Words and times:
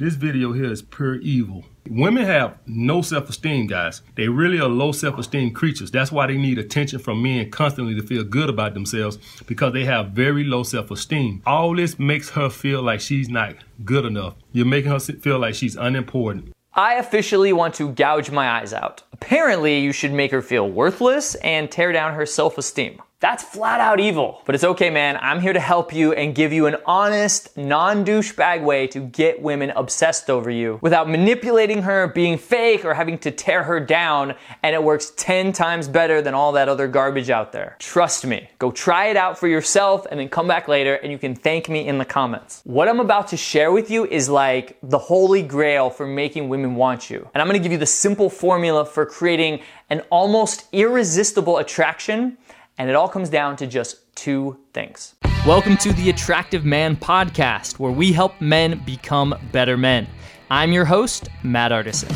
This 0.00 0.14
video 0.14 0.52
here 0.52 0.70
is 0.70 0.80
pure 0.80 1.16
evil. 1.16 1.64
Women 1.90 2.22
have 2.24 2.58
no 2.68 3.02
self-esteem, 3.02 3.66
guys. 3.66 4.02
They 4.14 4.28
really 4.28 4.60
are 4.60 4.68
low 4.68 4.92
self-esteem 4.92 5.54
creatures. 5.54 5.90
That's 5.90 6.12
why 6.12 6.28
they 6.28 6.36
need 6.36 6.60
attention 6.60 7.00
from 7.00 7.20
men 7.20 7.50
constantly 7.50 7.96
to 7.96 8.06
feel 8.06 8.22
good 8.22 8.48
about 8.48 8.74
themselves 8.74 9.18
because 9.48 9.72
they 9.72 9.84
have 9.86 10.10
very 10.12 10.44
low 10.44 10.62
self-esteem. 10.62 11.42
All 11.44 11.74
this 11.74 11.98
makes 11.98 12.30
her 12.30 12.48
feel 12.48 12.80
like 12.80 13.00
she's 13.00 13.28
not 13.28 13.56
good 13.84 14.04
enough. 14.04 14.36
You're 14.52 14.66
making 14.66 14.92
her 14.92 15.00
feel 15.00 15.40
like 15.40 15.56
she's 15.56 15.74
unimportant. 15.74 16.52
I 16.74 16.94
officially 16.94 17.52
want 17.52 17.74
to 17.74 17.90
gouge 17.90 18.30
my 18.30 18.48
eyes 18.48 18.72
out. 18.72 19.02
Apparently, 19.12 19.80
you 19.80 19.90
should 19.90 20.12
make 20.12 20.30
her 20.30 20.42
feel 20.42 20.70
worthless 20.70 21.34
and 21.36 21.68
tear 21.68 21.90
down 21.90 22.14
her 22.14 22.24
self-esteem. 22.24 23.02
That's 23.20 23.42
flat 23.42 23.80
out 23.80 23.98
evil. 23.98 24.42
But 24.46 24.54
it's 24.54 24.62
okay, 24.62 24.90
man. 24.90 25.18
I'm 25.20 25.40
here 25.40 25.52
to 25.52 25.58
help 25.58 25.92
you 25.92 26.12
and 26.12 26.36
give 26.36 26.52
you 26.52 26.66
an 26.66 26.76
honest, 26.86 27.56
non 27.56 28.04
douchebag 28.04 28.62
way 28.62 28.86
to 28.88 29.00
get 29.00 29.42
women 29.42 29.70
obsessed 29.70 30.30
over 30.30 30.48
you 30.52 30.78
without 30.82 31.10
manipulating 31.10 31.82
her, 31.82 32.06
being 32.06 32.38
fake, 32.38 32.84
or 32.84 32.94
having 32.94 33.18
to 33.18 33.32
tear 33.32 33.64
her 33.64 33.80
down. 33.80 34.36
And 34.62 34.72
it 34.72 34.84
works 34.84 35.12
10 35.16 35.52
times 35.52 35.88
better 35.88 36.22
than 36.22 36.32
all 36.32 36.52
that 36.52 36.68
other 36.68 36.86
garbage 36.86 37.28
out 37.28 37.50
there. 37.50 37.74
Trust 37.80 38.24
me. 38.24 38.48
Go 38.60 38.70
try 38.70 39.06
it 39.06 39.16
out 39.16 39.36
for 39.36 39.48
yourself 39.48 40.06
and 40.08 40.20
then 40.20 40.28
come 40.28 40.46
back 40.46 40.68
later 40.68 40.94
and 40.94 41.10
you 41.10 41.18
can 41.18 41.34
thank 41.34 41.68
me 41.68 41.88
in 41.88 41.98
the 41.98 42.04
comments. 42.04 42.62
What 42.62 42.86
I'm 42.86 43.00
about 43.00 43.26
to 43.28 43.36
share 43.36 43.72
with 43.72 43.90
you 43.90 44.06
is 44.06 44.28
like 44.28 44.78
the 44.84 44.98
holy 44.98 45.42
grail 45.42 45.90
for 45.90 46.06
making 46.06 46.48
women 46.48 46.76
want 46.76 47.10
you. 47.10 47.28
And 47.34 47.42
I'm 47.42 47.48
gonna 47.48 47.58
give 47.58 47.72
you 47.72 47.78
the 47.78 47.86
simple 47.86 48.30
formula 48.30 48.84
for 48.84 49.04
creating 49.04 49.62
an 49.90 50.02
almost 50.10 50.68
irresistible 50.72 51.58
attraction 51.58 52.38
and 52.78 52.88
it 52.88 52.96
all 52.96 53.08
comes 53.08 53.28
down 53.28 53.56
to 53.56 53.66
just 53.66 54.14
two 54.14 54.56
things. 54.72 55.14
Welcome 55.46 55.76
to 55.78 55.92
the 55.92 56.10
Attractive 56.10 56.64
Man 56.64 56.96
Podcast, 56.96 57.78
where 57.78 57.92
we 57.92 58.12
help 58.12 58.40
men 58.40 58.80
become 58.86 59.34
better 59.52 59.76
men. 59.76 60.06
I'm 60.50 60.72
your 60.72 60.84
host, 60.84 61.28
Matt 61.42 61.72
Artisan. 61.72 62.08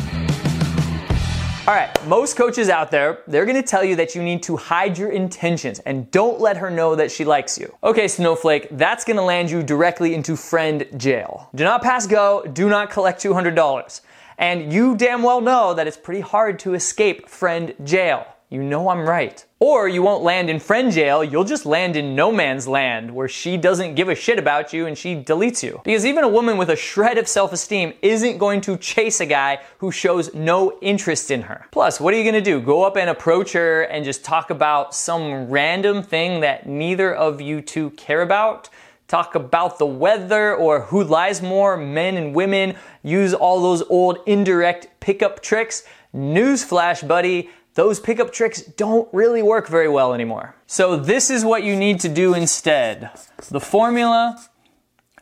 All 1.65 1.73
right, 1.73 1.89
most 2.07 2.35
coaches 2.35 2.67
out 2.67 2.91
there, 2.91 3.19
they're 3.25 3.45
gonna 3.45 3.63
tell 3.63 3.85
you 3.85 3.95
that 3.95 4.15
you 4.15 4.21
need 4.21 4.43
to 4.43 4.57
hide 4.57 4.97
your 4.97 5.11
intentions 5.11 5.79
and 5.79 6.11
don't 6.11 6.41
let 6.41 6.57
her 6.57 6.69
know 6.69 6.93
that 6.95 7.09
she 7.09 7.23
likes 7.23 7.57
you. 7.57 7.73
Okay, 7.83 8.09
Snowflake, 8.09 8.67
that's 8.71 9.05
gonna 9.05 9.23
land 9.23 9.49
you 9.49 9.63
directly 9.63 10.13
into 10.13 10.35
friend 10.35 10.85
jail. 10.97 11.49
Do 11.55 11.63
not 11.63 11.81
pass 11.81 12.05
go, 12.05 12.43
do 12.51 12.67
not 12.67 12.89
collect 12.89 13.23
$200. 13.23 14.01
And 14.37 14.73
you 14.73 14.97
damn 14.97 15.23
well 15.23 15.39
know 15.39 15.73
that 15.73 15.87
it's 15.87 15.95
pretty 15.95 16.21
hard 16.21 16.59
to 16.59 16.73
escape 16.73 17.29
friend 17.29 17.73
jail. 17.83 18.32
You 18.53 18.61
know 18.61 18.89
I'm 18.89 19.09
right. 19.09 19.43
Or 19.59 19.87
you 19.87 20.03
won't 20.03 20.21
land 20.21 20.47
in 20.47 20.59
friend 20.59 20.91
jail, 20.91 21.23
you'll 21.23 21.43
just 21.43 21.65
land 21.65 21.95
in 21.95 22.13
no 22.13 22.31
man's 22.31 22.67
land 22.67 23.09
where 23.09 23.27
she 23.27 23.57
doesn't 23.57 23.95
give 23.95 24.09
a 24.09 24.13
shit 24.13 24.37
about 24.37 24.71
you 24.71 24.85
and 24.85 24.95
she 24.95 25.15
deletes 25.15 25.63
you. 25.63 25.81
Because 25.83 26.05
even 26.05 26.23
a 26.23 26.29
woman 26.29 26.57
with 26.57 26.69
a 26.69 26.75
shred 26.75 27.17
of 27.17 27.27
self 27.27 27.51
esteem 27.51 27.93
isn't 28.03 28.37
going 28.37 28.61
to 28.61 28.77
chase 28.77 29.19
a 29.21 29.25
guy 29.25 29.59
who 29.79 29.91
shows 29.91 30.35
no 30.35 30.77
interest 30.83 31.31
in 31.31 31.41
her. 31.41 31.65
Plus, 31.71 31.99
what 31.99 32.13
are 32.13 32.17
you 32.17 32.23
gonna 32.23 32.41
do? 32.41 32.61
Go 32.61 32.83
up 32.83 32.95
and 32.95 33.09
approach 33.09 33.53
her 33.53 33.81
and 33.85 34.05
just 34.05 34.23
talk 34.23 34.51
about 34.51 34.93
some 34.93 35.49
random 35.49 36.03
thing 36.03 36.41
that 36.41 36.67
neither 36.67 37.11
of 37.11 37.41
you 37.41 37.59
two 37.59 37.89
care 37.91 38.21
about? 38.21 38.69
Talk 39.07 39.33
about 39.33 39.79
the 39.79 39.87
weather 39.87 40.55
or 40.55 40.81
who 40.81 41.03
lies 41.03 41.41
more, 41.41 41.75
men 41.75 42.17
and 42.17 42.35
women, 42.35 42.75
use 43.01 43.33
all 43.33 43.63
those 43.63 43.81
old 43.89 44.19
indirect 44.27 44.99
pickup 44.99 45.41
tricks. 45.41 45.85
Newsflash, 46.13 47.07
buddy 47.07 47.49
those 47.75 47.99
pickup 47.99 48.31
tricks 48.31 48.61
don't 48.61 49.07
really 49.13 49.41
work 49.41 49.67
very 49.67 49.89
well 49.89 50.13
anymore. 50.13 50.55
So 50.67 50.95
this 50.95 51.29
is 51.29 51.43
what 51.43 51.63
you 51.63 51.75
need 51.75 51.99
to 52.01 52.09
do 52.09 52.33
instead. 52.33 53.09
The 53.49 53.59
formula 53.59 54.39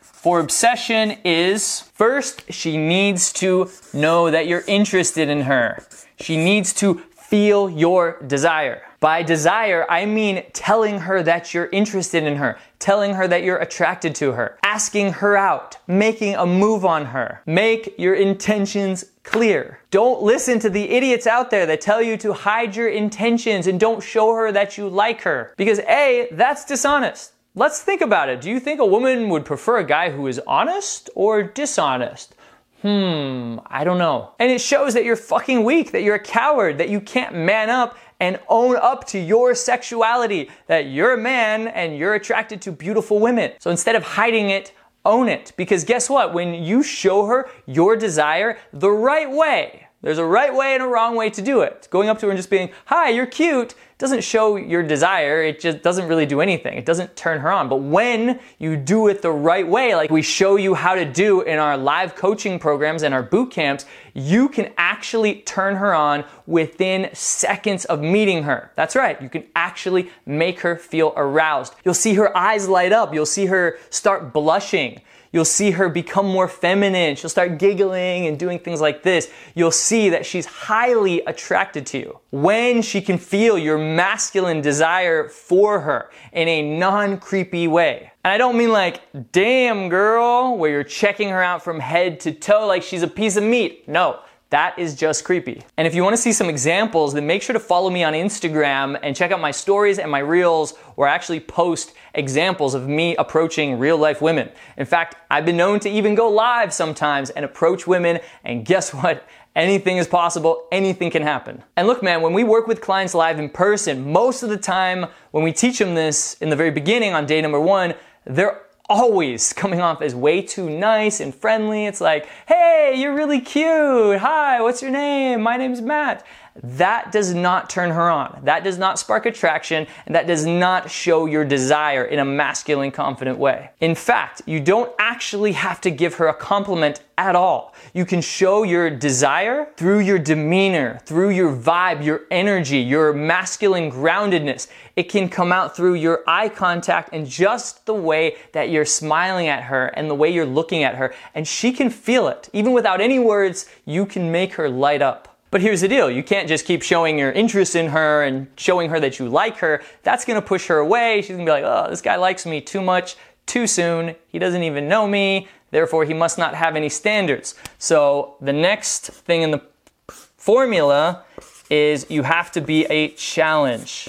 for 0.00 0.38
obsession 0.38 1.18
is 1.24 1.80
first, 1.94 2.52
she 2.52 2.76
needs 2.76 3.32
to 3.34 3.70
know 3.92 4.30
that 4.30 4.46
you're 4.46 4.64
interested 4.66 5.28
in 5.28 5.42
her. 5.42 5.84
She 6.20 6.36
needs 6.36 6.72
to 6.74 7.02
feel 7.32 7.70
your 7.70 8.18
desire. 8.26 8.82
By 9.00 9.22
desire, 9.22 9.86
I 9.88 10.04
mean 10.04 10.44
telling 10.52 10.98
her 10.98 11.22
that 11.22 11.54
you're 11.54 11.70
interested 11.72 12.24
in 12.24 12.36
her, 12.36 12.58
telling 12.78 13.14
her 13.14 13.26
that 13.26 13.42
you're 13.42 13.56
attracted 13.56 14.14
to 14.16 14.32
her, 14.32 14.58
asking 14.62 15.14
her 15.14 15.34
out, 15.34 15.78
making 15.86 16.34
a 16.34 16.44
move 16.44 16.84
on 16.84 17.06
her. 17.06 17.40
Make 17.46 17.94
your 17.96 18.12
intentions 18.12 19.06
clear. 19.22 19.78
Don't 19.90 20.20
listen 20.20 20.58
to 20.58 20.68
the 20.68 20.90
idiots 20.90 21.26
out 21.26 21.50
there 21.50 21.64
that 21.64 21.80
tell 21.80 22.02
you 22.02 22.18
to 22.18 22.34
hide 22.34 22.76
your 22.76 22.90
intentions 22.90 23.66
and 23.66 23.80
don't 23.80 24.02
show 24.02 24.34
her 24.34 24.52
that 24.52 24.76
you 24.76 24.86
like 24.86 25.22
her. 25.22 25.54
Because 25.56 25.78
A, 25.88 26.28
that's 26.32 26.66
dishonest. 26.66 27.32
Let's 27.54 27.80
think 27.80 28.02
about 28.02 28.28
it. 28.28 28.42
Do 28.42 28.50
you 28.50 28.60
think 28.60 28.78
a 28.78 28.84
woman 28.84 29.30
would 29.30 29.46
prefer 29.46 29.78
a 29.78 29.84
guy 29.84 30.10
who 30.10 30.26
is 30.26 30.38
honest 30.46 31.08
or 31.14 31.42
dishonest? 31.42 32.34
Hmm, 32.82 33.58
I 33.66 33.84
don't 33.84 33.98
know. 33.98 34.32
And 34.40 34.50
it 34.50 34.60
shows 34.60 34.94
that 34.94 35.04
you're 35.04 35.14
fucking 35.14 35.62
weak, 35.62 35.92
that 35.92 36.02
you're 36.02 36.16
a 36.16 36.22
coward, 36.22 36.78
that 36.78 36.88
you 36.88 37.00
can't 37.00 37.32
man 37.32 37.70
up 37.70 37.96
and 38.18 38.40
own 38.48 38.76
up 38.76 39.06
to 39.08 39.20
your 39.20 39.54
sexuality, 39.54 40.50
that 40.66 40.86
you're 40.86 41.14
a 41.14 41.18
man 41.18 41.68
and 41.68 41.96
you're 41.96 42.14
attracted 42.14 42.60
to 42.62 42.72
beautiful 42.72 43.20
women. 43.20 43.52
So 43.60 43.70
instead 43.70 43.94
of 43.94 44.02
hiding 44.02 44.50
it, 44.50 44.72
own 45.04 45.28
it. 45.28 45.52
Because 45.56 45.84
guess 45.84 46.10
what? 46.10 46.34
When 46.34 46.54
you 46.54 46.82
show 46.82 47.26
her 47.26 47.48
your 47.66 47.96
desire 47.96 48.58
the 48.72 48.90
right 48.90 49.30
way, 49.30 49.86
there's 50.02 50.18
a 50.18 50.24
right 50.24 50.52
way 50.52 50.74
and 50.74 50.82
a 50.82 50.86
wrong 50.86 51.14
way 51.14 51.30
to 51.30 51.40
do 51.40 51.60
it. 51.60 51.86
Going 51.90 52.08
up 52.08 52.18
to 52.20 52.26
her 52.26 52.32
and 52.32 52.38
just 52.38 52.50
being, 52.50 52.70
hi, 52.86 53.10
you're 53.10 53.26
cute, 53.26 53.74
doesn't 53.98 54.24
show 54.24 54.56
your 54.56 54.82
desire. 54.82 55.44
It 55.44 55.60
just 55.60 55.80
doesn't 55.80 56.08
really 56.08 56.26
do 56.26 56.40
anything. 56.40 56.76
It 56.76 56.84
doesn't 56.84 57.14
turn 57.14 57.38
her 57.38 57.52
on. 57.52 57.68
But 57.68 57.76
when 57.76 58.40
you 58.58 58.76
do 58.76 59.06
it 59.06 59.22
the 59.22 59.30
right 59.30 59.66
way, 59.66 59.94
like 59.94 60.10
we 60.10 60.22
show 60.22 60.56
you 60.56 60.74
how 60.74 60.96
to 60.96 61.04
do 61.04 61.42
in 61.42 61.60
our 61.60 61.76
live 61.76 62.16
coaching 62.16 62.58
programs 62.58 63.04
and 63.04 63.14
our 63.14 63.22
boot 63.22 63.52
camps, 63.52 63.86
you 64.12 64.48
can 64.48 64.72
actually 64.76 65.42
turn 65.42 65.76
her 65.76 65.94
on 65.94 66.24
within 66.48 67.10
seconds 67.12 67.84
of 67.84 68.00
meeting 68.00 68.42
her. 68.42 68.72
That's 68.74 68.96
right. 68.96 69.22
You 69.22 69.28
can 69.28 69.46
actually 69.54 70.10
make 70.26 70.60
her 70.62 70.74
feel 70.74 71.12
aroused. 71.16 71.76
You'll 71.84 71.94
see 71.94 72.14
her 72.14 72.36
eyes 72.36 72.68
light 72.68 72.92
up. 72.92 73.14
You'll 73.14 73.24
see 73.24 73.46
her 73.46 73.78
start 73.90 74.32
blushing. 74.32 75.00
You'll 75.32 75.46
see 75.46 75.70
her 75.72 75.88
become 75.88 76.26
more 76.26 76.46
feminine. 76.46 77.16
She'll 77.16 77.30
start 77.30 77.58
giggling 77.58 78.26
and 78.26 78.38
doing 78.38 78.58
things 78.58 78.82
like 78.82 79.02
this. 79.02 79.30
You'll 79.54 79.70
see 79.70 80.10
that 80.10 80.26
she's 80.26 80.44
highly 80.44 81.22
attracted 81.22 81.86
to 81.86 81.98
you. 81.98 82.18
When 82.30 82.82
she 82.82 83.00
can 83.00 83.16
feel 83.16 83.56
your 83.56 83.78
masculine 83.78 84.60
desire 84.60 85.28
for 85.28 85.80
her 85.80 86.10
in 86.32 86.48
a 86.48 86.78
non 86.78 87.18
creepy 87.18 87.66
way. 87.66 88.12
And 88.24 88.32
I 88.32 88.38
don't 88.38 88.58
mean 88.58 88.72
like, 88.72 89.00
damn 89.32 89.88
girl, 89.88 90.56
where 90.56 90.70
you're 90.70 90.84
checking 90.84 91.30
her 91.30 91.42
out 91.42 91.64
from 91.64 91.80
head 91.80 92.20
to 92.20 92.32
toe 92.32 92.66
like 92.66 92.82
she's 92.82 93.02
a 93.02 93.08
piece 93.08 93.36
of 93.36 93.42
meat. 93.42 93.88
No. 93.88 94.20
That 94.52 94.78
is 94.78 94.94
just 94.94 95.24
creepy. 95.24 95.62
And 95.78 95.86
if 95.86 95.94
you 95.94 96.02
want 96.02 96.12
to 96.12 96.20
see 96.20 96.34
some 96.34 96.50
examples, 96.50 97.14
then 97.14 97.26
make 97.26 97.40
sure 97.40 97.54
to 97.54 97.58
follow 97.58 97.88
me 97.88 98.04
on 98.04 98.12
Instagram 98.12 99.00
and 99.02 99.16
check 99.16 99.30
out 99.30 99.40
my 99.40 99.50
stories 99.50 99.98
and 99.98 100.10
my 100.10 100.18
reels 100.18 100.72
where 100.94 101.08
I 101.08 101.14
actually 101.14 101.40
post 101.40 101.94
examples 102.12 102.74
of 102.74 102.86
me 102.86 103.16
approaching 103.16 103.78
real 103.78 103.96
life 103.96 104.20
women. 104.20 104.50
In 104.76 104.84
fact, 104.84 105.16
I've 105.30 105.46
been 105.46 105.56
known 105.56 105.80
to 105.80 105.88
even 105.88 106.14
go 106.14 106.28
live 106.28 106.74
sometimes 106.74 107.30
and 107.30 107.46
approach 107.46 107.86
women, 107.86 108.20
and 108.44 108.62
guess 108.66 108.92
what? 109.02 109.26
Anything 109.56 109.96
is 109.96 110.06
possible, 110.06 110.68
anything 110.70 111.10
can 111.10 111.22
happen. 111.22 111.62
And 111.78 111.88
look, 111.88 112.02
man, 112.02 112.20
when 112.20 112.34
we 112.34 112.44
work 112.44 112.66
with 112.66 112.82
clients 112.82 113.14
live 113.14 113.38
in 113.38 113.48
person, 113.48 114.12
most 114.12 114.42
of 114.42 114.50
the 114.50 114.58
time 114.58 115.06
when 115.30 115.44
we 115.44 115.54
teach 115.54 115.78
them 115.78 115.94
this 115.94 116.34
in 116.42 116.50
the 116.50 116.56
very 116.56 116.70
beginning 116.70 117.14
on 117.14 117.24
day 117.24 117.40
number 117.40 117.60
one, 117.60 117.94
they're 118.26 118.60
always 118.92 119.54
coming 119.54 119.80
off 119.80 120.02
as 120.02 120.14
way 120.14 120.42
too 120.42 120.68
nice 120.68 121.18
and 121.18 121.34
friendly. 121.34 121.86
It's 121.86 122.00
like, 122.00 122.26
hey, 122.46 122.94
you're 122.96 123.14
really 123.14 123.40
cute. 123.40 124.18
Hi, 124.18 124.60
what's 124.60 124.82
your 124.82 124.90
name? 124.90 125.40
My 125.40 125.56
name's 125.56 125.80
Matt 125.80 126.26
that 126.62 127.12
does 127.12 127.32
not 127.34 127.70
turn 127.70 127.90
her 127.90 128.10
on. 128.10 128.42
That 128.44 128.62
does 128.62 128.78
not 128.78 128.98
spark 128.98 129.26
attraction, 129.26 129.86
and 130.06 130.14
that 130.14 130.26
does 130.26 130.44
not 130.44 130.90
show 130.90 131.26
your 131.26 131.44
desire 131.44 132.04
in 132.04 132.18
a 132.18 132.24
masculine, 132.24 132.90
confident 132.90 133.38
way. 133.38 133.70
In 133.80 133.94
fact, 133.94 134.42
you 134.44 134.60
don't 134.60 134.92
actually 134.98 135.52
have 135.52 135.80
to 135.82 135.90
give 135.90 136.14
her 136.14 136.28
a 136.28 136.34
compliment 136.34 137.02
at 137.16 137.36
all. 137.36 137.74
You 137.94 138.04
can 138.04 138.20
show 138.20 138.64
your 138.64 138.90
desire 138.90 139.68
through 139.76 140.00
your 140.00 140.18
demeanor, 140.18 141.00
through 141.04 141.30
your 141.30 141.54
vibe, 141.54 142.04
your 142.04 142.22
energy, 142.30 142.78
your 142.78 143.12
masculine 143.12 143.90
groundedness. 143.90 144.68
It 144.96 145.04
can 145.04 145.28
come 145.28 145.52
out 145.52 145.74
through 145.74 145.94
your 145.94 146.22
eye 146.26 146.48
contact 146.48 147.10
and 147.12 147.26
just 147.26 147.86
the 147.86 147.94
way 147.94 148.36
that 148.52 148.70
you're 148.70 148.84
smiling 148.84 149.48
at 149.48 149.64
her 149.64 149.86
and 149.86 150.10
the 150.10 150.14
way 150.14 150.30
you're 150.30 150.44
looking 150.44 150.82
at 150.82 150.96
her. 150.96 151.14
And 151.34 151.46
she 151.46 151.72
can 151.72 151.90
feel 151.90 152.28
it. 152.28 152.48
Even 152.52 152.72
without 152.72 153.00
any 153.00 153.18
words, 153.18 153.68
you 153.86 154.04
can 154.04 154.30
make 154.30 154.54
her 154.54 154.68
light 154.68 155.00
up. 155.00 155.31
But 155.52 155.60
here's 155.60 155.82
the 155.82 155.88
deal 155.88 156.10
you 156.10 156.22
can't 156.22 156.48
just 156.48 156.64
keep 156.64 156.82
showing 156.82 157.18
your 157.18 157.30
interest 157.30 157.76
in 157.76 157.88
her 157.88 158.22
and 158.22 158.48
showing 158.56 158.88
her 158.88 158.98
that 158.98 159.18
you 159.18 159.28
like 159.28 159.58
her. 159.58 159.82
That's 160.02 160.24
gonna 160.24 160.40
push 160.40 160.66
her 160.68 160.78
away. 160.78 161.20
She's 161.20 161.36
gonna 161.36 161.44
be 161.44 161.50
like, 161.50 161.64
oh, 161.64 161.90
this 161.90 162.00
guy 162.00 162.16
likes 162.16 162.46
me 162.46 162.62
too 162.62 162.80
much, 162.80 163.16
too 163.44 163.66
soon. 163.66 164.16
He 164.28 164.38
doesn't 164.38 164.62
even 164.62 164.88
know 164.88 165.06
me. 165.06 165.48
Therefore, 165.70 166.06
he 166.06 166.14
must 166.14 166.38
not 166.38 166.54
have 166.54 166.74
any 166.74 166.88
standards. 166.88 167.54
So 167.78 168.36
the 168.40 168.52
next 168.54 169.08
thing 169.08 169.42
in 169.42 169.50
the 169.50 169.60
formula 170.08 171.24
is 171.68 172.06
you 172.08 172.22
have 172.22 172.50
to 172.52 172.62
be 172.62 172.86
a 172.86 173.08
challenge. 173.08 174.08